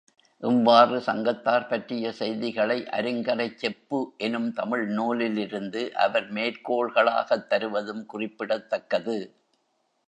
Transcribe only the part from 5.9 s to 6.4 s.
அவர்